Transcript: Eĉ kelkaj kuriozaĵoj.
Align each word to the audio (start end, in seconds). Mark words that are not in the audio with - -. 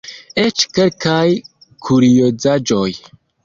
Eĉ 0.43 0.63
kelkaj 0.77 1.27
kuriozaĵoj. 1.89 2.91